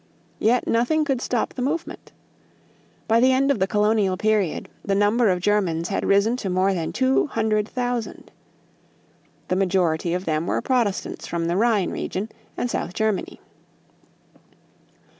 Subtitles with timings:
[0.39, 2.11] Yet nothing could stop the movement.
[3.07, 6.73] By the end of the colonial period, the number of Germans had risen to more
[6.73, 8.31] than two hundred thousand.
[9.49, 13.39] The majority of them were Protestants from the Rhine region, and South Germany.